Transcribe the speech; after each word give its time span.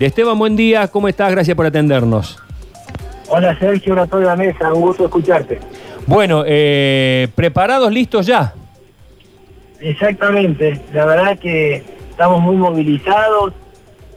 Esteban, 0.00 0.38
buen 0.38 0.54
día, 0.54 0.86
¿cómo 0.86 1.08
estás? 1.08 1.32
Gracias 1.32 1.56
por 1.56 1.66
atendernos. 1.66 2.40
Hola 3.26 3.58
Sergio, 3.58 3.94
hola 3.94 4.02
a 4.02 4.06
toda 4.06 4.26
la 4.26 4.36
mesa, 4.36 4.72
un 4.72 4.82
gusto 4.82 5.06
escucharte. 5.06 5.58
Bueno, 6.06 6.44
eh, 6.46 7.26
¿preparados, 7.34 7.90
listos 7.90 8.24
ya? 8.24 8.54
Exactamente, 9.80 10.80
la 10.92 11.04
verdad 11.04 11.36
que 11.40 11.82
estamos 12.10 12.40
muy 12.40 12.54
movilizados, 12.54 13.54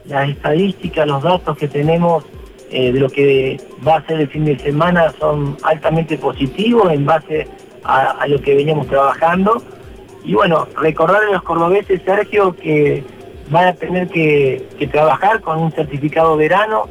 las 0.04 0.28
estadísticas, 0.28 1.04
los 1.04 1.20
datos 1.20 1.58
que 1.58 1.66
tenemos 1.66 2.22
eh, 2.70 2.92
de 2.92 3.00
lo 3.00 3.10
que 3.10 3.60
va 3.84 3.96
a 3.96 4.06
ser 4.06 4.20
el 4.20 4.28
fin 4.28 4.44
de 4.44 4.56
semana 4.60 5.12
son 5.18 5.56
altamente 5.64 6.16
positivos 6.16 6.92
en 6.92 7.04
base 7.04 7.48
a, 7.82 8.12
a 8.22 8.28
lo 8.28 8.40
que 8.40 8.54
veníamos 8.54 8.86
trabajando. 8.86 9.60
Y 10.24 10.34
bueno, 10.34 10.68
recordar 10.80 11.24
a 11.24 11.32
los 11.32 11.42
cordobeses, 11.42 12.02
Sergio, 12.04 12.54
que 12.54 13.02
van 13.50 13.68
a 13.68 13.74
tener 13.74 14.08
que, 14.08 14.66
trabajar 14.90 15.40
con 15.40 15.58
un 15.58 15.70
certificado 15.72 16.36
verano 16.36 16.88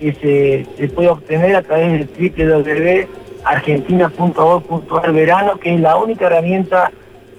que 0.00 0.66
se, 0.76 0.88
puede 0.88 1.08
obtener 1.08 1.54
a 1.56 1.62
través 1.62 1.92
del 1.92 2.08
www.argentina.org.ar 2.36 5.12
verano, 5.12 5.58
que 5.58 5.74
es 5.74 5.80
la 5.80 5.96
única 5.96 6.26
herramienta 6.26 6.92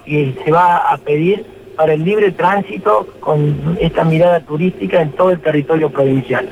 que 0.06 0.34
se 0.44 0.52
va 0.52 0.78
a 0.78 0.98
pedir 0.98 1.46
para 1.76 1.94
el 1.94 2.04
libre 2.04 2.32
tránsito 2.32 3.08
con 3.20 3.78
esta 3.80 4.04
mirada 4.04 4.40
turística 4.42 5.00
en 5.02 5.12
todo 5.12 5.30
el 5.32 5.40
territorio 5.40 5.90
provincial. 5.90 6.48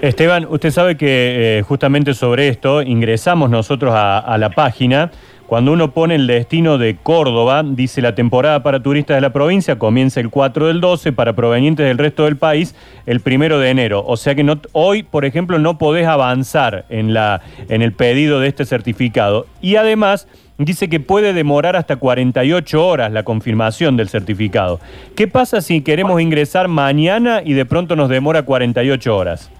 Esteban, 0.00 0.46
usted 0.48 0.70
sabe 0.70 0.96
que 0.96 1.58
eh, 1.58 1.62
justamente 1.62 2.14
sobre 2.14 2.48
esto 2.48 2.80
ingresamos 2.82 3.50
nosotros 3.50 3.92
a 3.94 4.38
la 4.38 4.50
página 4.50 5.10
cuando 5.52 5.74
uno 5.74 5.90
pone 5.90 6.14
el 6.14 6.26
destino 6.26 6.78
de 6.78 6.96
Córdoba, 6.96 7.62
dice 7.62 8.00
la 8.00 8.14
temporada 8.14 8.62
para 8.62 8.82
turistas 8.82 9.18
de 9.18 9.20
la 9.20 9.34
provincia 9.34 9.78
comienza 9.78 10.18
el 10.18 10.30
4 10.30 10.68
del 10.68 10.80
12, 10.80 11.12
para 11.12 11.34
provenientes 11.34 11.84
del 11.84 11.98
resto 11.98 12.24
del 12.24 12.38
país 12.38 12.74
el 13.04 13.20
1 13.22 13.58
de 13.58 13.68
enero. 13.68 14.02
O 14.06 14.16
sea 14.16 14.34
que 14.34 14.44
no, 14.44 14.58
hoy, 14.72 15.02
por 15.02 15.26
ejemplo, 15.26 15.58
no 15.58 15.76
podés 15.76 16.06
avanzar 16.06 16.86
en, 16.88 17.12
la, 17.12 17.42
en 17.68 17.82
el 17.82 17.92
pedido 17.92 18.40
de 18.40 18.48
este 18.48 18.64
certificado. 18.64 19.44
Y 19.60 19.76
además 19.76 20.26
dice 20.56 20.88
que 20.88 21.00
puede 21.00 21.34
demorar 21.34 21.76
hasta 21.76 21.96
48 21.96 22.86
horas 22.86 23.12
la 23.12 23.22
confirmación 23.22 23.98
del 23.98 24.08
certificado. 24.08 24.80
¿Qué 25.16 25.28
pasa 25.28 25.60
si 25.60 25.82
queremos 25.82 26.18
ingresar 26.22 26.68
mañana 26.68 27.42
y 27.44 27.52
de 27.52 27.66
pronto 27.66 27.94
nos 27.94 28.08
demora 28.08 28.44
48 28.44 29.14
horas? 29.14 29.50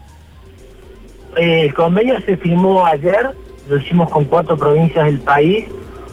Eh, 1.36 1.66
el 1.66 1.74
convenio 1.74 2.18
se 2.22 2.38
firmó 2.38 2.86
ayer, 2.86 3.32
lo 3.68 3.76
hicimos 3.76 4.08
con 4.08 4.24
cuatro 4.24 4.56
provincias 4.56 5.04
del 5.04 5.20
país 5.20 5.66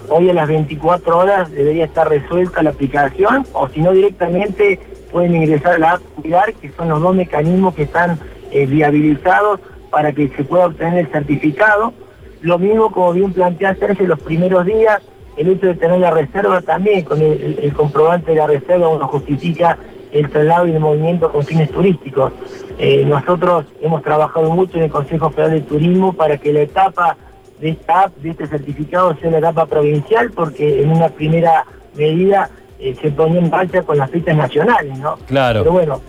hoy 0.10 0.30
a 0.30 0.34
las 0.34 0.48
24 0.48 1.18
horas 1.18 1.52
debería 1.52 1.86
estar 1.86 2.10
resuelta 2.10 2.64
la 2.64 2.72
aplicación 2.72 3.46
o 3.54 3.68
si 3.70 3.82
no 3.82 3.92
directamente 3.92 4.80
pueden 5.12 5.36
ingresar 5.36 5.74
a 5.74 5.80
la 5.80 5.92
app 5.94 6.02
Cuidar, 6.16 6.54
que 6.54 6.72
son 6.72 6.90
los 6.90 7.02
dos 7.02 7.16
mecanismos 7.16 7.76
que 7.76 7.84
están 7.84 8.20
eh, 8.52 8.66
viabilizados 8.66 9.60
para 9.90 10.12
que 10.12 10.30
se 10.30 10.44
pueda 10.44 10.68
obtener 10.68 11.00
el 11.00 11.08
certificado. 11.08 11.94
Lo 12.42 12.58
mismo 12.58 12.92
como 12.92 13.14
bien 13.14 13.34
plantea 13.34 13.76
Sergio 13.76 14.08
los 14.08 14.20
primeros 14.20 14.66
días, 14.66 15.02
el 15.38 15.50
hecho 15.50 15.68
de 15.68 15.76
tener 15.76 16.00
la 16.00 16.12
reserva 16.12 16.62
también, 16.62 17.04
con 17.04 17.22
el, 17.22 17.74
comprobante 17.74 18.32
de 18.32 18.38
la 18.38 18.48
reserva 18.48 18.90
uno 18.90 19.08
justifica 19.08 19.78
el 20.12 20.30
traslado 20.30 20.68
y 20.68 20.72
el 20.72 20.80
movimiento 20.80 21.32
con 21.32 21.44
fines 21.44 21.70
turísticos. 21.72 22.34
Eh, 22.78 23.06
nosotros 23.06 23.66
hemos 23.82 24.02
trabajado 24.02 24.50
mucho 24.52 24.78
en 24.78 24.84
el 24.84 24.90
Consejo 24.90 25.30
Federal 25.30 25.52
de 25.52 25.62
Turismo 25.62 26.14
para 26.14 26.38
que 26.38 26.54
la 26.54 26.62
etapa 26.62 27.18
de 27.60 27.70
esta 27.70 28.04
app, 28.04 28.16
de 28.18 28.32
este 28.32 28.48
certificado, 28.48 29.16
sea 29.20 29.32
la 29.32 29.40
etapa 29.40 29.66
provincial, 29.66 30.32
porque 30.32 30.82
en 30.82 30.92
una 30.92 31.10
primera 31.10 31.66
medida 31.96 32.50
eh, 32.80 32.96
se 33.02 33.12
ponía 33.12 33.40
en 33.40 33.50
marcha 33.50 33.82
con 33.84 33.98
las 33.98 34.10
fiestas 34.10 34.38
nacionales, 34.38 34.98
¿no? 34.98 35.18
Claro. 35.28 35.62
Pero 35.62 35.72
bueno, 35.74 36.02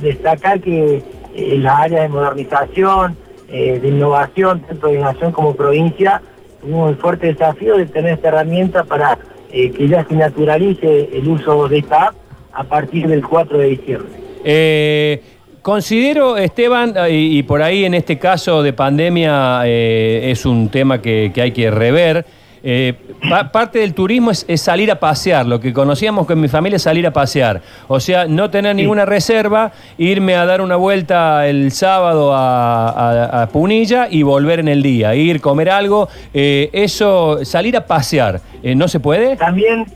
destacar 0.00 0.60
que 0.60 0.96
en 0.96 1.02
eh, 1.34 1.58
las 1.58 1.80
áreas 1.80 2.02
de 2.02 2.08
modernización, 2.08 3.16
eh, 3.48 3.80
de 3.80 3.88
innovación, 3.88 4.60
tanto 4.60 4.86
de 4.86 4.98
nación 4.98 5.32
como 5.32 5.56
provincia, 5.56 6.22
tuvimos 6.60 6.90
el 6.90 6.96
fuerte 6.96 7.26
desafío 7.26 7.76
de 7.76 7.86
tener 7.86 8.14
esta 8.14 8.28
herramienta 8.28 8.84
para 8.84 9.18
que 9.50 9.86
ya 9.86 10.02
se 10.04 10.14
naturalice 10.14 11.10
el 11.12 11.28
uso 11.28 11.68
de 11.68 11.78
esta 11.78 12.06
app 12.06 12.14
a 12.54 12.64
partir 12.64 13.06
del 13.06 13.22
4 13.22 13.58
de 13.58 13.66
diciembre. 13.66 14.12
Considero, 15.62 16.36
Esteban, 16.38 16.94
eh, 16.96 17.12
y, 17.12 17.44
por 17.44 17.62
ahí 17.62 17.84
en 17.84 17.94
este 17.94 18.18
caso 18.18 18.64
de 18.64 18.72
pandemia 18.72 19.62
eh, 19.64 20.32
es 20.32 20.44
un 20.44 20.68
tema 20.68 21.00
que, 21.00 21.32
hay 21.36 21.52
que 21.52 21.70
rever. 21.70 22.26
Eh, 22.64 22.94
parte 23.52 23.78
del 23.78 23.94
turismo 23.94 24.32
es, 24.32 24.44
salir 24.60 24.90
a 24.90 24.98
pasear, 24.98 25.46
lo 25.46 25.60
que 25.60 25.72
conocíamos 25.72 26.26
con 26.26 26.40
mi 26.40 26.48
familia 26.48 26.76
es 26.76 26.82
salir 26.82 27.06
a 27.06 27.12
pasear. 27.12 27.62
O 27.86 28.00
sea, 28.00 28.26
no 28.26 28.50
tener 28.50 28.74
ninguna 28.74 29.04
reserva, 29.04 29.70
irme 29.98 30.34
a 30.34 30.46
dar 30.46 30.62
una 30.62 30.74
vuelta 30.74 31.46
el 31.46 31.70
sábado 31.70 32.32
a, 32.34 33.48
Punilla 33.52 34.08
y 34.10 34.24
volver 34.24 34.58
en 34.58 34.68
el 34.68 34.82
día, 34.82 35.14
ir, 35.14 35.40
comer 35.40 35.70
algo. 35.70 36.08
eso, 36.32 37.44
salir 37.44 37.76
a 37.76 37.86
pasear, 37.86 38.40
¿no 38.64 38.88
se 38.88 38.98
puede? 38.98 39.36
También, 39.36 39.86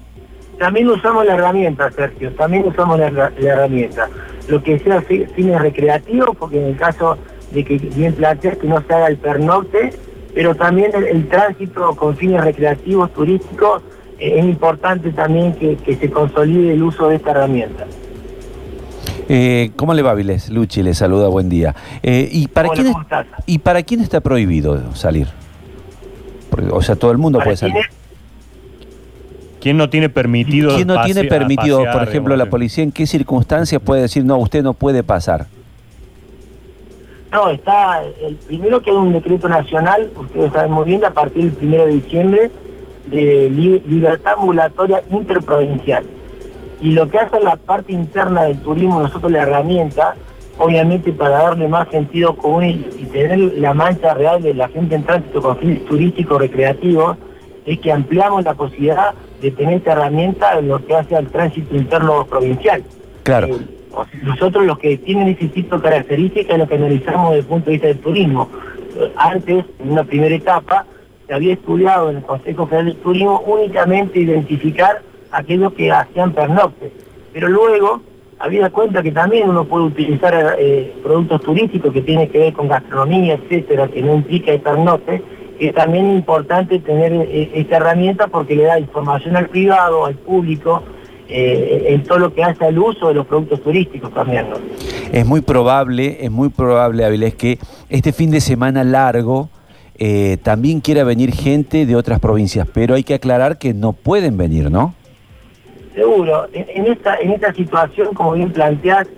también 0.60 0.88
usamos 0.88 1.26
la 1.26 1.34
herramienta, 1.34 1.90
Sergio, 1.90 2.30
también 2.34 2.64
usamos 2.68 3.00
la 3.00 3.32
herramienta 3.40 4.08
lo 4.48 4.62
que 4.62 4.78
sea 4.78 5.02
fines 5.02 5.60
recreativos, 5.60 6.36
porque 6.36 6.60
en 6.60 6.68
el 6.68 6.76
caso 6.76 7.18
de 7.52 7.64
que 7.64 7.78
bien 7.78 8.14
planteas 8.14 8.58
que 8.58 8.66
no 8.66 8.82
se 8.82 8.92
haga 8.92 9.08
el 9.08 9.16
pernocte, 9.16 9.92
pero 10.34 10.54
también 10.54 10.90
el, 10.94 11.28
tránsito 11.28 11.96
con 11.96 12.16
fines 12.16 12.44
recreativos, 12.44 13.12
turísticos, 13.12 13.82
eh, 14.18 14.38
es 14.38 14.44
importante 14.44 15.10
también 15.12 15.54
que, 15.54 15.96
se 15.96 16.10
consolide 16.10 16.74
el 16.74 16.82
uso 16.82 17.08
de 17.08 17.16
esta 17.16 17.30
herramienta. 17.30 17.86
Eh, 19.28 19.72
¿Cómo 19.76 19.94
le 19.94 20.02
va, 20.02 20.14
Viles? 20.14 20.50
Luchi 20.50 20.82
le 20.82 20.94
saluda, 20.94 21.28
buen 21.28 21.48
día. 21.48 21.74
Eh, 22.02 22.28
¿y, 22.30 22.48
para 22.48 22.68
quién 22.68 22.92
¿Y 23.46 23.58
para 23.58 23.82
quién 23.82 24.00
está 24.00 24.20
prohibido 24.20 24.94
salir? 24.94 25.28
o 26.70 26.80
sea, 26.80 26.96
todo 26.96 27.10
el 27.10 27.18
mundo 27.18 27.40
puede 27.42 27.56
salir. 27.56 27.74
¿Quién 27.74 27.95
no 29.76 29.90
tiene 29.90 30.08
permitido? 30.08 30.74
¿Quién 30.74 30.88
no 30.88 31.02
tiene 31.02 31.24
permitido, 31.24 31.84
por 31.92 32.02
ejemplo, 32.02 32.36
la 32.36 32.46
policía, 32.46 32.84
en 32.84 32.92
qué 32.92 33.06
circunstancias 33.06 33.80
puede 33.82 34.02
decir, 34.02 34.24
no, 34.24 34.38
usted 34.38 34.62
no 34.62 34.74
puede 34.74 35.02
pasar? 35.02 35.46
No, 37.32 37.50
está, 37.50 38.02
el 38.22 38.36
primero 38.36 38.80
que 38.80 38.90
hay 38.90 38.96
un 38.96 39.12
decreto 39.12 39.48
nacional, 39.48 40.10
ustedes 40.16 40.52
saben 40.52 40.72
muy 40.72 40.84
bien, 40.84 41.04
a 41.04 41.10
partir 41.10 41.44
del 41.44 41.52
primero 41.52 41.86
de 41.86 41.92
diciembre, 41.92 42.50
de 43.06 43.50
libertad 43.86 44.34
ambulatoria 44.38 45.02
interprovincial. 45.10 46.04
Y 46.80 46.92
lo 46.92 47.08
que 47.08 47.18
hace 47.18 47.40
la 47.40 47.56
parte 47.56 47.92
interna 47.92 48.44
del 48.44 48.58
turismo, 48.60 49.00
nosotros 49.00 49.32
la 49.32 49.42
herramienta, 49.42 50.14
obviamente 50.58 51.12
para 51.12 51.42
darle 51.42 51.68
más 51.68 51.88
sentido 51.88 52.36
común 52.36 52.64
y, 52.64 53.06
tener 53.12 53.38
la 53.58 53.74
mancha 53.74 54.14
real 54.14 54.42
de 54.42 54.54
la 54.54 54.68
gente 54.68 54.94
en 54.94 55.04
tránsito 55.04 55.40
con 55.40 55.56
fines 55.58 55.84
turísticos, 55.86 56.38
recreativos, 56.40 57.16
es 57.64 57.80
que 57.80 57.92
ampliamos 57.92 58.44
la 58.44 58.54
posibilidad 58.54 59.14
de 59.40 59.50
tener 59.50 59.74
esta 59.74 59.92
herramienta 59.92 60.58
en 60.58 60.68
lo 60.68 60.84
que 60.84 60.94
hace 60.94 61.16
al 61.16 61.28
tránsito 61.28 61.76
interno 61.76 62.26
provincial. 62.26 62.82
Claro. 63.22 63.48
Eh, 63.48 63.58
nosotros 64.22 64.66
los 64.66 64.78
que 64.78 64.98
tienen 64.98 65.28
ese 65.28 65.48
tipo 65.48 65.76
de 65.76 65.82
características 65.82 66.52
es 66.52 66.58
lo 66.58 66.68
que 66.68 66.74
analizamos 66.74 67.30
desde 67.30 67.40
el 67.40 67.46
punto 67.46 67.66
de 67.66 67.72
vista 67.72 67.88
del 67.88 67.98
turismo. 67.98 68.48
Antes, 69.16 69.64
en 69.78 69.90
una 69.90 70.04
primera 70.04 70.34
etapa, 70.34 70.86
se 71.26 71.34
había 71.34 71.54
estudiado 71.54 72.10
en 72.10 72.18
el 72.18 72.22
Consejo 72.22 72.66
Federal 72.66 72.86
del 72.86 72.96
Turismo 72.96 73.42
únicamente 73.46 74.20
identificar 74.20 75.02
aquellos 75.30 75.72
que 75.74 75.90
hacían 75.90 76.32
pernocte. 76.32 76.92
Pero 77.32 77.48
luego 77.48 78.00
había 78.38 78.70
cuenta 78.70 79.02
que 79.02 79.12
también 79.12 79.48
uno 79.48 79.64
puede 79.64 79.86
utilizar 79.86 80.56
eh, 80.58 80.94
productos 81.02 81.42
turísticos 81.42 81.92
que 81.92 82.02
tienen 82.02 82.28
que 82.28 82.38
ver 82.38 82.52
con 82.52 82.68
gastronomía, 82.68 83.34
etcétera, 83.34 83.88
que 83.88 84.02
no 84.02 84.14
implica 84.14 84.52
el 84.52 84.60
pernocte, 84.60 85.22
que 85.58 85.72
también 85.72 86.06
es 86.06 86.16
importante 86.16 86.78
tener 86.78 87.12
eh, 87.12 87.50
esta 87.54 87.76
herramienta 87.76 88.26
porque 88.28 88.54
le 88.54 88.64
da 88.64 88.78
información 88.78 89.36
al 89.36 89.48
privado, 89.48 90.04
al 90.04 90.14
público, 90.14 90.82
eh, 91.28 91.86
en 91.88 92.04
todo 92.04 92.18
lo 92.18 92.34
que 92.34 92.44
hace 92.44 92.64
al 92.66 92.78
uso 92.78 93.08
de 93.08 93.14
los 93.14 93.26
productos 93.26 93.60
turísticos 93.62 94.14
también. 94.14 94.46
Es 95.12 95.26
muy 95.26 95.40
probable, 95.40 96.18
es 96.20 96.30
muy 96.30 96.50
probable, 96.50 97.04
Avilés, 97.04 97.34
que 97.34 97.58
este 97.88 98.12
fin 98.12 98.30
de 98.30 98.40
semana 98.40 98.84
largo 98.84 99.48
eh, 99.98 100.36
también 100.42 100.80
quiera 100.80 101.04
venir 101.04 101.32
gente 101.32 101.86
de 101.86 101.96
otras 101.96 102.20
provincias, 102.20 102.68
pero 102.72 102.94
hay 102.94 103.02
que 103.02 103.14
aclarar 103.14 103.58
que 103.58 103.74
no 103.74 103.92
pueden 103.92 104.36
venir, 104.36 104.70
¿no? 104.70 104.94
Seguro. 105.94 106.46
En, 106.52 106.86
esta, 106.86 107.16
en 107.16 107.32
esta 107.32 107.52
situación, 107.54 108.14
como 108.14 108.32
bien 108.32 108.52
planteás, 108.52 109.08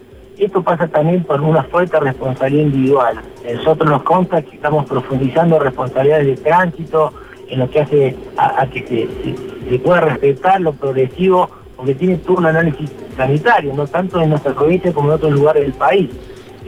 esto 0.44 0.62
pasa 0.62 0.86
también 0.88 1.24
por 1.24 1.40
una 1.40 1.64
fuerte 1.64 1.98
responsabilidad 1.98 2.64
individual. 2.66 3.20
Nosotros 3.54 3.90
nos 3.90 4.02
consta 4.02 4.42
que 4.42 4.56
estamos 4.56 4.86
profundizando 4.86 5.58
responsabilidades 5.58 6.26
de 6.26 6.36
tránsito, 6.36 7.12
en 7.48 7.60
lo 7.60 7.70
que 7.70 7.80
hace 7.80 8.16
a, 8.36 8.66
que 8.66 9.08
se, 9.68 9.78
pueda 9.78 10.00
respetar 10.00 10.60
lo 10.60 10.72
progresivo, 10.72 11.48
porque 11.76 11.94
tiene 11.94 12.16
todo 12.16 12.38
un 12.38 12.46
análisis 12.46 12.90
sanitario, 13.16 13.72
no 13.74 13.86
tanto 13.86 14.20
en 14.20 14.30
nuestra 14.30 14.52
provincia 14.52 14.92
como 14.92 15.08
en 15.08 15.14
otros 15.14 15.32
lugares 15.32 15.62
del 15.62 15.72
país. 15.72 16.10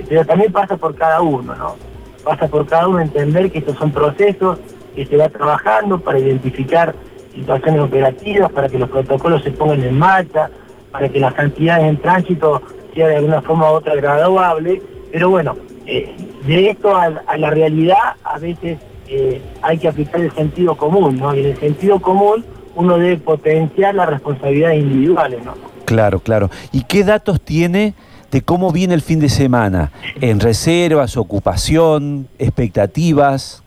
Pero 0.09 0.25
también 0.25 0.53
pasa 0.53 0.77
por 0.77 0.95
cada 0.95 1.21
uno, 1.21 1.55
¿no? 1.55 1.77
Pasa 2.25 2.49
por 2.49 2.67
cada 2.67 2.89
uno 2.89 3.01
entender 3.01 3.51
que 3.51 3.59
estos 3.59 3.77
son 3.77 3.91
procesos 3.91 4.59
que 4.95 5.07
se 5.07 5.17
va 5.17 5.29
trabajando 5.29 6.01
para 6.01 6.19
identificar 6.19 6.95
situaciones 7.35 7.83
operativas, 7.83 8.51
para 8.51 8.69
que 8.69 8.79
los 8.79 8.89
protocolos 8.89 9.43
se 9.43 9.51
pongan 9.51 9.83
en 9.83 9.99
marcha, 9.99 10.51
para 10.91 11.09
que 11.09 11.21
las 11.21 11.35
cantidades 11.35 11.85
en 11.85 11.97
tránsito 11.99 12.63
sea 12.95 13.09
de 13.09 13.17
alguna 13.17 13.43
forma 13.43 13.71
u 13.71 13.75
otra 13.75 13.95
graduable 13.95 14.83
Pero 15.13 15.31
bueno, 15.31 15.57
eh, 15.87 16.15
de 16.47 16.71
esto 16.71 16.97
a, 16.97 17.11
la 17.37 17.51
realidad 17.51 17.97
a 18.25 18.39
veces 18.39 18.79
eh, 19.09 19.41
hay 19.63 19.79
que 19.79 19.89
aplicar 19.89 20.21
el 20.21 20.31
sentido 20.33 20.77
común, 20.77 21.19
¿no? 21.19 21.35
Y 21.35 21.41
en 21.41 21.47
el 21.47 21.57
sentido 21.59 22.01
común 22.01 22.45
uno 22.77 22.97
debe 22.99 23.17
potenciar 23.17 23.95
las 23.95 24.09
responsabilidades 24.09 24.83
individuales, 24.83 25.45
¿no? 25.45 25.55
Claro, 25.85 26.21
claro. 26.21 26.51
¿Y 26.71 26.85
qué 26.85 27.03
datos 27.03 27.41
tiene 27.41 27.95
de 28.31 28.43
cómo 28.43 28.71
viene 28.71 28.95
el 28.95 29.03
fin 29.03 29.19
de 29.19 29.29
semana? 29.29 29.91
¿En 30.21 30.39
reservas, 30.39 31.17
ocupación, 31.17 32.29
expectativas? 32.39 33.65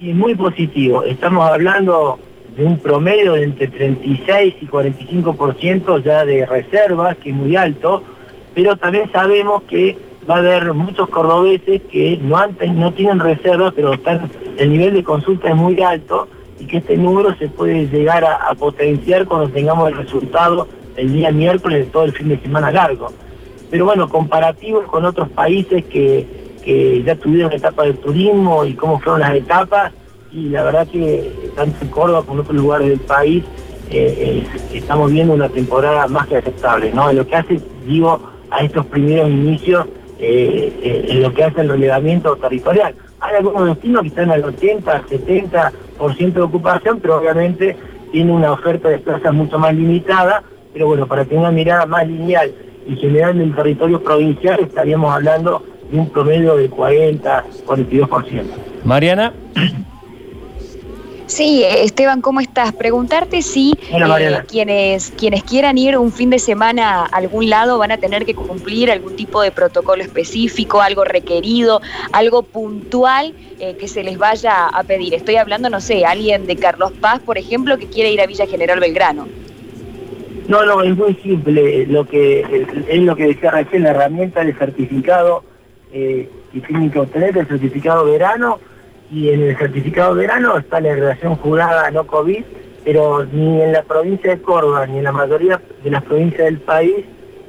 Y 0.00 0.12
muy 0.12 0.34
positivo. 0.34 1.04
Estamos 1.04 1.48
hablando 1.48 2.18
de 2.56 2.64
un 2.64 2.78
promedio 2.78 3.34
de 3.34 3.44
entre 3.44 3.68
36 3.68 4.54
y 4.60 4.66
45% 4.66 6.02
ya 6.02 6.24
de 6.24 6.46
reservas, 6.46 7.16
que 7.18 7.30
es 7.30 7.36
muy 7.36 7.54
alto, 7.54 8.02
pero 8.54 8.76
también 8.76 9.10
sabemos 9.12 9.62
que 9.64 9.96
va 10.28 10.36
a 10.36 10.38
haber 10.38 10.72
muchos 10.74 11.08
cordobeses 11.08 11.82
que 11.90 12.18
no, 12.22 12.38
no 12.74 12.92
tienen 12.92 13.18
reservas, 13.18 13.72
pero 13.74 13.94
están, 13.94 14.30
el 14.58 14.70
nivel 14.70 14.94
de 14.94 15.04
consulta 15.04 15.48
es 15.48 15.56
muy 15.56 15.80
alto 15.80 16.28
y 16.58 16.66
que 16.66 16.78
este 16.78 16.96
número 16.96 17.34
se 17.36 17.48
puede 17.48 17.86
llegar 17.86 18.24
a, 18.24 18.54
potenciar 18.54 19.26
cuando 19.26 19.48
tengamos 19.48 19.88
el 19.88 19.96
resultado 19.96 20.68
el 20.96 21.12
día 21.12 21.30
miércoles 21.30 21.86
de 21.86 21.90
todo 21.90 22.04
el 22.04 22.12
fin 22.12 22.28
de 22.28 22.38
semana 22.38 22.70
largo. 22.70 23.08
Pero 23.70 23.86
bueno, 23.86 24.08
comparativos 24.08 24.84
con 24.86 25.04
otros 25.04 25.28
países 25.30 25.84
que, 25.84 26.38
ya 27.04 27.16
tuvieron 27.16 27.52
etapa 27.52 27.84
de 27.84 27.94
turismo 27.94 28.64
y 28.64 28.74
cómo 28.74 29.00
fueron 29.00 29.22
las 29.22 29.34
etapas, 29.34 29.92
y 30.30 30.50
la 30.50 30.62
verdad 30.62 30.86
que 30.86 31.50
tanto 31.56 31.76
en 31.82 31.90
Córdoba 31.90 32.22
como 32.22 32.34
en 32.34 32.40
otros 32.40 32.56
lugares 32.56 32.88
del 32.90 33.00
país 33.00 33.42
eh, 33.90 34.44
eh, 34.44 34.46
estamos 34.74 35.10
viendo 35.10 35.34
una 35.34 35.48
temporada 35.48 36.06
más 36.06 36.28
que 36.28 36.36
aceptable, 36.36 36.92
¿no? 36.92 37.12
Lo 37.12 37.26
que 37.26 37.34
hace, 37.34 37.60
digo, 37.86 38.20
a 38.50 38.64
estos 38.64 38.86
primeros 38.86 39.28
inicios, 39.28 39.86
eh, 40.18 41.06
en 41.08 41.22
lo 41.22 41.32
que 41.32 41.44
hace 41.44 41.62
el 41.62 41.70
relevamiento 41.70 42.36
territorial. 42.36 42.94
Hay 43.20 43.36
algunos 43.36 43.66
destinos 43.66 44.02
que 44.02 44.08
están 44.08 44.30
al 44.30 44.44
80, 44.44 45.02
70% 45.08 46.32
de 46.32 46.40
ocupación, 46.40 47.00
pero 47.00 47.18
obviamente 47.18 47.76
tiene 48.12 48.32
una 48.32 48.52
oferta 48.52 48.88
de 48.88 48.98
plazas 48.98 49.32
mucho 49.32 49.58
más 49.58 49.74
limitada, 49.74 50.42
pero 50.72 50.86
bueno, 50.86 51.06
para 51.06 51.24
tener 51.24 51.40
una 51.40 51.50
mirada 51.50 51.86
más 51.86 52.06
lineal 52.06 52.52
y 52.86 52.96
general 52.96 53.38
del 53.38 53.54
territorio 53.54 54.02
provincial 54.02 54.60
estaríamos 54.60 55.14
hablando 55.14 55.64
de 55.90 55.98
un 55.98 56.10
promedio 56.10 56.56
de 56.56 56.68
40, 56.68 57.44
42%. 57.66 58.44
Mariana. 58.84 59.32
Sí, 61.30 61.62
Esteban, 61.64 62.22
¿cómo 62.22 62.40
estás? 62.40 62.72
Preguntarte 62.72 63.40
si 63.42 63.72
eh, 63.92 64.42
quienes, 64.48 65.12
quienes 65.12 65.44
quieran 65.44 65.78
ir 65.78 65.96
un 65.96 66.10
fin 66.10 66.28
de 66.28 66.40
semana 66.40 67.04
a 67.04 67.06
algún 67.06 67.48
lado 67.48 67.78
van 67.78 67.92
a 67.92 67.98
tener 67.98 68.26
que 68.26 68.34
cumplir 68.34 68.90
algún 68.90 69.14
tipo 69.14 69.40
de 69.40 69.52
protocolo 69.52 70.02
específico, 70.02 70.82
algo 70.82 71.04
requerido, 71.04 71.82
algo 72.10 72.42
puntual 72.42 73.32
eh, 73.60 73.76
que 73.78 73.86
se 73.86 74.02
les 74.02 74.18
vaya 74.18 74.66
a 74.66 74.82
pedir. 74.82 75.14
Estoy 75.14 75.36
hablando, 75.36 75.70
no 75.70 75.80
sé, 75.80 76.04
alguien 76.04 76.48
de 76.48 76.56
Carlos 76.56 76.90
Paz, 77.00 77.20
por 77.20 77.38
ejemplo, 77.38 77.78
que 77.78 77.86
quiere 77.86 78.10
ir 78.10 78.20
a 78.20 78.26
Villa 78.26 78.48
General 78.48 78.80
Belgrano. 78.80 79.28
No, 80.48 80.64
no, 80.64 80.82
es 80.82 80.96
muy 80.96 81.14
simple. 81.22 81.86
Lo 81.86 82.08
que 82.08 82.40
es 82.88 83.02
lo 83.02 83.14
que 83.14 83.28
decía 83.28 83.52
recién, 83.52 83.84
la 83.84 83.90
herramienta 83.90 84.44
de 84.44 84.52
certificado 84.52 85.44
eh, 85.92 86.28
que 86.52 86.60
tienen 86.60 86.90
que 86.90 86.98
obtener 86.98 87.38
el 87.38 87.46
certificado 87.46 88.04
verano 88.04 88.58
y 89.10 89.30
en 89.30 89.42
el 89.42 89.56
certificado 89.56 90.14
de 90.14 90.22
verano 90.22 90.56
está 90.58 90.80
la 90.80 90.94
relación 90.94 91.36
jurada 91.36 91.90
no 91.90 92.06
COVID, 92.06 92.44
pero 92.84 93.24
ni 93.24 93.60
en 93.60 93.72
la 93.72 93.82
provincia 93.82 94.30
de 94.30 94.42
Córdoba 94.42 94.86
ni 94.86 94.98
en 94.98 95.04
la 95.04 95.12
mayoría 95.12 95.60
de 95.82 95.90
las 95.90 96.02
provincias 96.02 96.44
del 96.44 96.58
país 96.58 97.04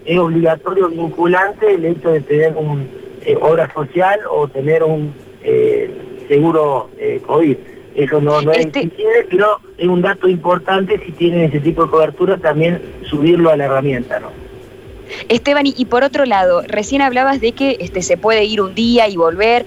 es 0.05 0.17
obligatorio 0.17 0.89
vinculante 0.89 1.73
el 1.73 1.85
hecho 1.85 2.11
de 2.11 2.21
tener 2.21 2.55
un 2.55 2.87
eh, 3.23 3.37
obra 3.39 3.71
social 3.73 4.19
o 4.29 4.47
tener 4.47 4.83
un 4.83 5.13
eh, 5.43 5.89
seguro 6.27 6.89
eh, 6.97 7.21
COVID. 7.25 7.57
Eso 7.93 8.21
no, 8.21 8.41
no 8.41 8.51
es 8.51 8.65
este... 8.65 8.89
pero 9.29 9.59
es 9.77 9.87
un 9.87 10.01
dato 10.01 10.27
importante 10.27 10.99
si 11.05 11.11
tienen 11.11 11.41
ese 11.41 11.59
tipo 11.59 11.83
de 11.83 11.91
cobertura 11.91 12.37
también 12.37 12.81
subirlo 13.03 13.51
a 13.51 13.57
la 13.57 13.65
herramienta, 13.65 14.19
¿no? 14.19 14.29
Esteban, 15.29 15.65
y, 15.67 15.85
por 15.85 16.03
otro 16.03 16.25
lado, 16.25 16.63
recién 16.67 17.01
hablabas 17.01 17.41
de 17.41 17.51
que 17.51 17.77
este, 17.79 18.01
se 18.01 18.17
puede 18.17 18.45
ir 18.45 18.61
un 18.61 18.73
día 18.73 19.07
y 19.09 19.17
volver. 19.17 19.65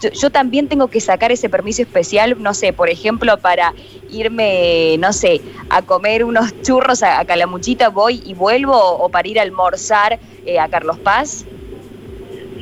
Yo, 0.00 0.30
también 0.30 0.68
tengo 0.68 0.88
que 0.88 1.00
sacar 1.00 1.32
ese 1.32 1.48
permiso 1.48 1.82
especial, 1.82 2.36
no 2.40 2.54
sé, 2.54 2.72
por 2.72 2.88
ejemplo, 2.88 3.36
para 3.38 3.72
irme, 4.10 4.96
no 4.98 5.12
sé, 5.12 5.40
a 5.70 5.82
comer 5.82 6.24
unos 6.24 6.60
churros 6.62 7.02
a, 7.02 7.24
Calamuchita, 7.24 7.88
voy 7.88 8.22
y 8.24 8.34
vuelvo, 8.34 8.76
o, 8.76 9.08
para 9.08 9.28
ir 9.28 9.38
a 9.38 9.42
almorzar 9.42 10.18
eh, 10.44 10.58
a 10.58 10.68
Carlos 10.68 10.98
Paz. 10.98 11.44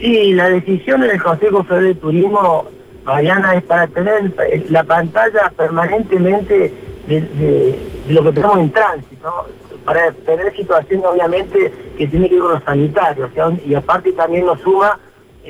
Sí, 0.01 0.33
la 0.35 0.51
decisión 0.51 1.01
del 1.01 1.23
Consejo 1.23 1.65
Federal 1.65 1.89
de 1.89 1.95
Turismo, 1.95 2.67
Mariana, 3.05 3.55
es 3.55 3.63
para 3.65 3.87
tener 3.87 4.33
la 4.71 4.85
pantalla 4.85 5.53
permanentemente 5.57 6.73
de, 7.07 7.79
lo 8.09 8.23
que 8.25 8.33
tenemos 8.33 8.59
en 8.59 8.73
tránsito, 8.73 9.47
para 9.85 10.13
tener 10.13 10.55
situaciones 10.57 11.07
obviamente 11.07 11.73
que 11.97 12.07
tiene 12.07 12.29
que 12.29 12.35
ver 12.35 12.43
con 12.43 12.53
los 12.53 12.65
sanitarios, 12.65 13.31
y 13.67 13.75
aparte 13.75 14.13
también 14.13 14.47
nos 14.47 14.61
suma 14.61 14.99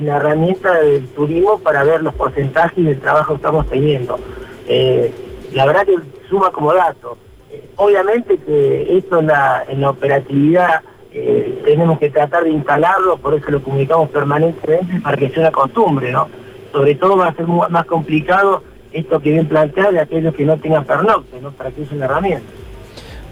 la 0.00 0.16
herramienta 0.16 0.74
del 0.80 1.06
turismo 1.08 1.58
para 1.58 1.84
ver 1.84 2.02
los 2.02 2.14
porcentajes 2.14 2.84
del 2.84 3.00
trabajo 3.00 3.32
que 3.32 3.36
estamos 3.36 3.68
teniendo. 3.68 4.18
Eh, 4.68 5.12
la 5.52 5.66
verdad 5.66 5.86
que 5.86 5.96
suma 6.28 6.50
como 6.50 6.72
dato. 6.72 7.16
Eh, 7.50 7.68
obviamente 7.76 8.38
que 8.38 8.98
esto 8.98 9.20
en 9.20 9.28
la, 9.28 9.64
en 9.68 9.80
la 9.80 9.90
operatividad 9.90 10.82
eh, 11.12 11.62
tenemos 11.64 11.98
que 12.00 12.10
tratar 12.10 12.42
de 12.42 12.50
instalarlo, 12.50 13.18
por 13.18 13.34
eso 13.34 13.50
lo 13.50 13.62
comunicamos 13.62 14.10
permanentemente 14.10 15.00
para 15.00 15.16
que 15.16 15.30
sea 15.30 15.42
una 15.42 15.52
costumbre, 15.52 16.10
¿no? 16.10 16.28
Sobre 16.72 16.96
todo 16.96 17.16
va 17.16 17.28
a 17.28 17.34
ser 17.34 17.46
más 17.46 17.84
complicado 17.86 18.64
esto 18.92 19.20
que 19.20 19.30
bien 19.30 19.46
planteado 19.46 19.92
de 19.92 20.00
aquellos 20.00 20.34
que 20.34 20.44
no 20.44 20.56
tengan 20.56 20.84
pernocte, 20.84 21.40
¿no? 21.40 21.52
Para 21.52 21.70
que 21.70 21.82
usen 21.82 22.00
la 22.00 22.06
herramienta. 22.06 22.46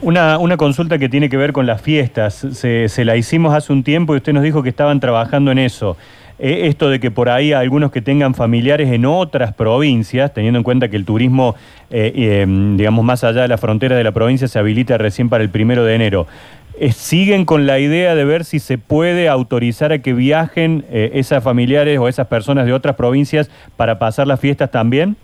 Una, 0.00 0.38
una, 0.38 0.56
consulta 0.56 0.98
que 0.98 1.08
tiene 1.08 1.28
que 1.28 1.36
ver 1.36 1.52
con 1.52 1.64
las 1.64 1.80
fiestas. 1.80 2.34
Se, 2.34 3.04
la 3.04 3.16
hicimos 3.16 3.54
hace 3.54 3.72
un 3.72 3.84
tiempo 3.84 4.14
y 4.14 4.16
usted 4.16 4.32
nos 4.32 4.42
dijo 4.42 4.62
que 4.62 4.68
estaban 4.68 4.98
trabajando 4.98 5.52
en 5.52 5.58
eso. 5.58 5.96
Eh, 6.44 6.66
esto 6.66 6.90
de 6.90 6.98
que 6.98 7.12
por 7.12 7.28
ahí 7.28 7.52
algunos 7.52 7.92
que 7.92 8.02
tengan 8.02 8.34
familiares 8.34 8.90
en 8.90 9.06
otras 9.06 9.54
provincias, 9.54 10.34
teniendo 10.34 10.58
en 10.58 10.64
cuenta 10.64 10.88
que 10.88 10.96
el 10.96 11.04
turismo, 11.04 11.54
eh, 11.88 12.12
eh, 12.16 12.46
digamos, 12.76 13.04
más 13.04 13.22
allá 13.22 13.42
de 13.42 13.48
la 13.48 13.58
frontera 13.58 13.94
de 13.94 14.02
la 14.02 14.10
provincia 14.10 14.48
se 14.48 14.58
habilita 14.58 14.98
recién 14.98 15.28
para 15.28 15.44
el 15.44 15.50
primero 15.50 15.84
de 15.84 15.94
enero, 15.94 16.26
¿siguen 16.90 17.44
con 17.44 17.64
la 17.64 17.78
idea 17.78 18.16
de 18.16 18.24
ver 18.24 18.44
si 18.44 18.58
se 18.58 18.76
puede 18.76 19.28
autorizar 19.28 19.92
a 19.92 20.00
que 20.00 20.14
viajen 20.14 20.84
esas 20.90 21.44
familiares 21.44 22.00
o 22.00 22.08
esas 22.08 22.26
personas 22.26 22.66
de 22.66 22.72
otras 22.72 22.96
provincias 22.96 23.48
para 23.76 24.00
pasar 24.00 24.26
las 24.26 24.40
fiestas 24.40 24.72
también? 24.72 25.14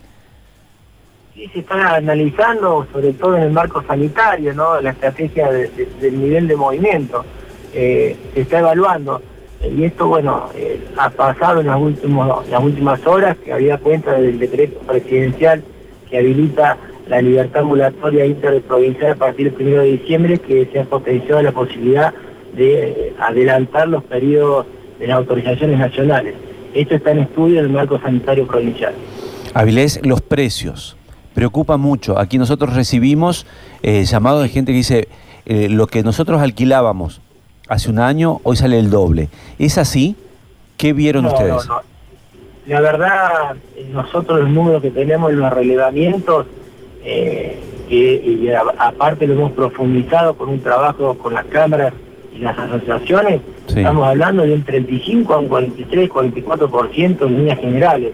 Sí, 1.34 1.50
se 1.52 1.58
está 1.58 1.96
analizando, 1.96 2.86
sobre 2.92 3.12
todo 3.14 3.36
en 3.36 3.42
el 3.42 3.50
marco 3.50 3.82
sanitario, 3.82 4.54
¿no? 4.54 4.80
la 4.80 4.90
estrategia 4.90 5.50
del 5.50 6.22
nivel 6.22 6.46
de 6.46 6.54
movimiento. 6.54 7.24
se 7.72 8.16
está 8.36 8.60
evaluando. 8.60 9.20
Y 9.64 9.84
esto, 9.84 10.06
bueno, 10.06 10.48
eh, 10.54 10.80
ha 10.96 11.10
pasado 11.10 11.60
en 11.60 11.66
las, 11.66 11.80
las 12.48 12.62
últimas 12.62 13.06
horas, 13.06 13.36
que 13.38 13.52
había 13.52 13.78
cuenta 13.78 14.12
del 14.12 14.38
decreto 14.38 14.78
presidencial 14.80 15.62
que 16.08 16.18
habilita 16.18 16.76
la 17.08 17.20
libertad 17.20 17.62
ambulatoria 17.62 18.24
interprovincial 18.24 19.12
a 19.12 19.16
partir 19.16 19.52
del 19.52 19.68
1 19.68 19.82
de 19.82 19.92
diciembre, 19.92 20.38
que 20.38 20.66
se 20.72 20.80
ha 20.80 20.84
potenciado 20.84 21.42
la 21.42 21.52
posibilidad 21.52 22.14
de 22.54 23.14
adelantar 23.18 23.88
los 23.88 24.04
periodos 24.04 24.66
de 24.98 25.06
las 25.06 25.18
autorizaciones 25.18 25.78
nacionales. 25.78 26.34
Esto 26.74 26.94
está 26.94 27.10
en 27.12 27.20
estudio 27.20 27.60
en 27.60 27.66
el 27.66 27.72
marco 27.72 27.98
sanitario 28.00 28.46
provincial. 28.46 28.94
Avilés, 29.54 30.00
los 30.04 30.20
precios. 30.20 30.96
Preocupa 31.34 31.76
mucho. 31.76 32.18
Aquí 32.18 32.38
nosotros 32.38 32.74
recibimos 32.74 33.46
eh, 33.82 34.04
llamados 34.04 34.42
de 34.42 34.48
gente 34.48 34.72
que 34.72 34.78
dice, 34.78 35.08
eh, 35.46 35.68
lo 35.68 35.86
que 35.86 36.02
nosotros 36.02 36.40
alquilábamos 36.42 37.20
hace 37.68 37.90
un 37.90 37.98
año, 37.98 38.40
hoy 38.42 38.56
sale 38.56 38.78
el 38.78 38.90
doble. 38.90 39.28
¿Es 39.58 39.78
así? 39.78 40.16
¿Qué 40.76 40.92
vieron 40.92 41.26
ustedes? 41.26 41.66
No, 41.66 41.74
no. 41.74 41.80
La 42.66 42.80
verdad, 42.80 43.56
nosotros 43.92 44.40
los 44.40 44.50
números 44.50 44.82
que 44.82 44.90
tenemos 44.90 45.30
en 45.32 45.40
los 45.40 45.52
relevamientos, 45.52 46.46
eh, 47.02 47.58
y 47.88 48.50
aparte 48.50 49.26
lo 49.26 49.34
hemos 49.34 49.52
profundizado 49.52 50.34
con 50.34 50.50
un 50.50 50.60
trabajo 50.60 51.16
con 51.16 51.32
las 51.32 51.46
cámaras 51.46 51.94
y 52.34 52.40
las 52.40 52.58
asociaciones, 52.58 53.40
estamos 53.66 54.06
hablando 54.06 54.42
de 54.42 54.52
un 54.52 54.64
35 54.64 55.32
a 55.32 55.38
un 55.38 55.48
43, 55.48 56.10
44% 56.10 57.26
en 57.26 57.36
líneas 57.38 57.58
generales. 57.58 58.12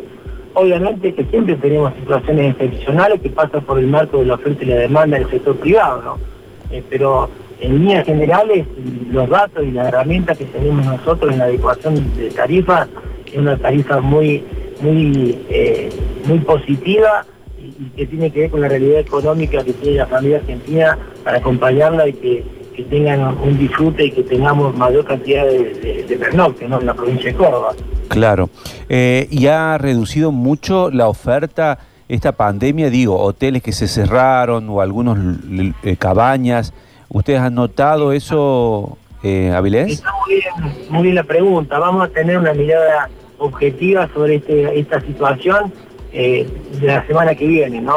Obviamente 0.54 1.12
que 1.14 1.24
siempre 1.24 1.56
tenemos 1.56 1.92
situaciones 1.94 2.52
excepcionales 2.52 3.20
que 3.20 3.30
pasan 3.30 3.62
por 3.62 3.80
el 3.80 3.88
marco 3.88 4.18
de 4.18 4.26
la 4.26 4.34
oferta 4.34 4.62
y 4.62 4.66
la 4.68 4.76
demanda 4.76 5.18
del 5.18 5.28
sector 5.28 5.56
privado, 5.56 6.02
¿no? 6.02 6.18
Eh, 6.70 6.82
pero 6.88 7.28
en 7.64 7.78
líneas 7.78 8.04
generales, 8.04 8.66
los 9.10 9.28
datos 9.28 9.64
y 9.64 9.70
las 9.70 9.88
herramientas 9.88 10.36
que 10.36 10.44
tenemos 10.44 10.84
nosotros 10.84 11.32
en 11.32 11.38
la 11.38 11.44
adecuación 11.44 11.94
de 12.16 12.30
tarifas 12.30 12.88
es 13.26 13.38
una 13.38 13.56
tarifa 13.56 14.00
muy, 14.00 14.44
muy, 14.80 15.38
eh, 15.48 15.88
muy 16.26 16.40
positiva 16.40 17.24
y, 17.58 17.70
que 17.96 18.06
tiene 18.06 18.30
que 18.30 18.40
ver 18.40 18.50
con 18.50 18.60
la 18.60 18.68
realidad 18.68 19.00
económica 19.00 19.64
que 19.64 19.72
tiene 19.72 19.96
la 19.98 20.06
familia 20.06 20.38
argentina 20.38 20.98
para 21.24 21.38
acompañarla 21.38 22.08
y 22.08 22.12
que, 22.12 22.64
tengan 22.90 23.38
un 23.38 23.56
disfrute 23.56 24.06
y 24.06 24.10
que 24.10 24.24
tengamos 24.24 24.76
mayor 24.76 25.04
cantidad 25.04 25.44
de, 25.46 25.74
de, 25.74 26.02
de 26.02 26.14
en 26.60 26.86
la 26.86 26.92
provincia 26.92 27.30
de 27.30 27.36
Córdoba. 27.36 27.72
Claro. 28.08 28.50
Eh, 28.88 29.28
y 29.30 29.46
ha 29.46 29.78
reducido 29.78 30.32
mucho 30.32 30.90
la 30.90 31.06
oferta 31.06 31.78
esta 32.08 32.32
pandemia, 32.32 32.90
digo, 32.90 33.16
hoteles 33.20 33.62
que 33.62 33.70
se 33.70 33.86
cerraron 33.86 34.68
o 34.68 34.80
algunos 34.80 35.16
eh, 35.84 35.96
cabañas. 35.96 36.74
¿Ustedes 37.14 37.38
han 37.38 37.54
notado 37.54 38.10
eso, 38.12 38.98
eh, 39.22 39.52
Avilés? 39.54 39.92
Está 39.92 40.10
muy 40.90 41.02
bien, 41.02 41.14
la 41.14 41.22
pregunta. 41.22 41.78
Vamos 41.78 42.08
a 42.08 42.08
tener 42.08 42.36
una 42.36 42.52
mirada 42.52 43.08
objetiva 43.38 44.08
sobre 44.12 44.34
este, 44.34 44.80
esta 44.80 45.00
situación 45.00 45.72
eh, 46.12 46.44
de 46.80 46.86
la 46.88 47.06
semana 47.06 47.36
que 47.36 47.46
viene, 47.46 47.80
¿no? 47.80 47.94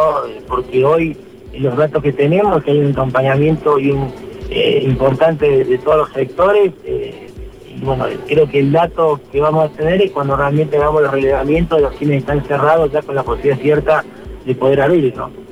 Porque 0.47 0.85
hoy 0.85 1.17
los 1.57 1.75
datos 1.75 2.03
que 2.03 2.13
tenemos, 2.13 2.63
que 2.63 2.69
hay 2.69 2.77
un 2.77 2.91
acompañamiento 2.91 3.79
eh, 3.79 4.83
importante 4.85 5.65
de, 5.65 5.77
todos 5.79 5.97
los 5.97 6.09
sectores, 6.11 6.73
eh, 6.85 7.31
y 7.75 7.83
bueno, 7.83 8.05
creo 8.27 8.47
que 8.47 8.59
el 8.59 8.71
dato 8.71 9.19
que 9.31 9.41
vamos 9.41 9.71
a 9.71 9.73
tener 9.73 9.99
es 9.99 10.11
cuando 10.11 10.35
realmente 10.35 10.77
hagamos 10.77 11.01
los 11.01 11.11
relevamientos 11.11 11.79
de 11.79 11.81
los 11.85 11.93
quienes 11.95 12.17
están 12.19 12.43
cerrados 12.43 12.91
ya 12.91 13.01
con 13.01 13.15
la 13.15 13.23
posibilidad 13.23 13.57
cierta 13.57 14.05
de 14.45 14.53
poder 14.53 14.79
abrir, 14.79 15.17
¿no? 15.17 15.46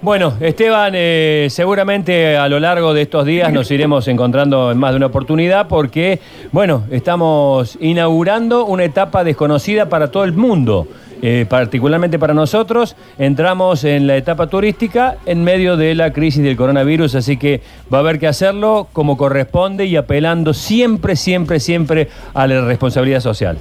Bueno, 0.00 0.34
Esteban, 0.38 0.92
eh, 0.94 1.48
seguramente 1.50 2.36
a 2.36 2.48
lo 2.48 2.60
largo 2.60 2.94
de 2.94 3.02
estos 3.02 3.26
días 3.26 3.52
nos 3.52 3.68
iremos 3.72 4.06
encontrando 4.06 4.70
en 4.70 4.78
más 4.78 4.92
de 4.92 4.98
una 4.98 5.06
oportunidad 5.06 5.66
porque, 5.66 6.20
bueno, 6.52 6.84
estamos 6.92 7.76
inaugurando 7.80 8.64
una 8.64 8.84
etapa 8.84 9.24
desconocida 9.24 9.88
para 9.88 10.12
todo 10.12 10.22
el 10.22 10.34
mundo. 10.34 10.86
Eh, 11.20 11.46
particularmente 11.48 12.16
para 12.16 12.32
nosotros, 12.32 12.94
entramos 13.18 13.82
en 13.82 14.06
la 14.06 14.16
etapa 14.16 14.46
turística 14.46 15.16
en 15.26 15.42
medio 15.42 15.76
de 15.76 15.96
la 15.96 16.12
crisis 16.12 16.44
del 16.44 16.56
coronavirus, 16.56 17.16
así 17.16 17.36
que 17.36 17.60
va 17.92 17.98
a 17.98 18.00
haber 18.02 18.20
que 18.20 18.28
hacerlo 18.28 18.86
como 18.92 19.16
corresponde 19.16 19.86
y 19.86 19.96
apelando 19.96 20.54
siempre, 20.54 21.16
siempre, 21.16 21.58
siempre 21.58 22.06
a 22.34 22.46
la 22.46 22.60
responsabilidad 22.60 23.18
social. 23.18 23.58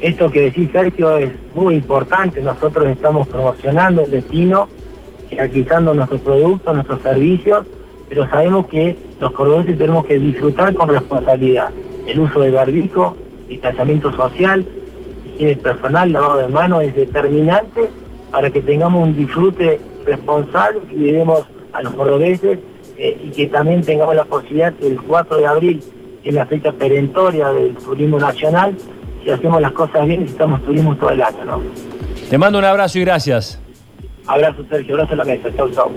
Esto 0.00 0.30
que 0.30 0.40
decís, 0.40 0.70
Sergio, 0.72 1.18
es 1.18 1.32
muy 1.54 1.74
importante. 1.74 2.40
Nosotros 2.40 2.86
estamos 2.86 3.28
promocionando 3.28 4.06
el 4.06 4.10
destino 4.10 4.68
jerarquizando 5.34 5.94
nuestros 5.94 6.20
productos, 6.20 6.74
nuestros 6.74 7.02
servicios, 7.02 7.66
pero 8.08 8.28
sabemos 8.28 8.66
que 8.66 8.96
los 9.20 9.32
cordobeses 9.32 9.78
tenemos 9.78 10.06
que 10.06 10.18
disfrutar 10.18 10.74
con 10.74 10.88
responsabilidad. 10.88 11.70
El 12.06 12.20
uso 12.20 12.40
de 12.40 12.50
barbico, 12.50 13.16
distanciamiento 13.48 14.12
social, 14.12 14.64
higiene 15.26 15.56
personal, 15.56 16.12
lavado 16.12 16.38
de 16.38 16.48
manos 16.48 16.82
es 16.84 16.94
determinante 16.94 17.88
para 18.30 18.50
que 18.50 18.60
tengamos 18.60 19.02
un 19.02 19.16
disfrute 19.16 19.80
responsable, 20.04 20.80
que 20.88 20.96
llevemos 20.96 21.44
a 21.72 21.82
los 21.82 21.94
cordobeses 21.94 22.58
eh, 22.98 23.20
y 23.24 23.30
que 23.30 23.46
también 23.46 23.82
tengamos 23.82 24.14
la 24.14 24.24
posibilidad 24.24 24.72
que 24.74 24.86
el 24.86 25.00
4 25.00 25.36
de 25.38 25.46
abril, 25.46 25.82
que 26.22 26.28
es 26.28 26.34
la 26.34 26.46
fecha 26.46 26.72
perentoria 26.72 27.48
del 27.52 27.74
turismo 27.74 28.18
nacional, 28.18 28.74
si 29.22 29.30
hacemos 29.30 29.60
las 29.60 29.72
cosas 29.72 30.06
bien, 30.06 30.20
necesitamos 30.20 30.62
turismo 30.62 30.94
todo 30.96 31.10
el 31.10 31.22
año. 31.22 31.60
Te 32.28 32.38
mando 32.38 32.58
un 32.58 32.64
abrazo 32.64 32.98
y 32.98 33.02
gracias. 33.02 33.63
Abrazo, 34.26 34.64
Sergio. 34.68 34.94
Abrazo 34.94 35.12
a 35.12 35.16
la 35.16 35.24
mesa. 35.24 35.54
Chau, 35.56 35.70
chau. 35.70 35.92